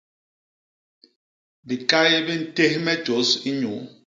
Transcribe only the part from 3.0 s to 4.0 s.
tjôs inyuu.